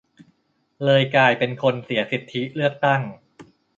[0.83, 3.01] เลยกลายเป็นคนเสียสิทธิเลือกตั้ง